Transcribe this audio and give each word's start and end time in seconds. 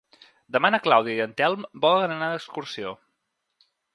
Demà 0.55 0.71
na 0.75 0.79
Clàudia 0.85 1.17
i 1.19 1.21
en 1.25 1.35
Telm 1.41 1.67
volen 1.85 2.15
anar 2.15 2.31
d'excursió. 2.33 2.97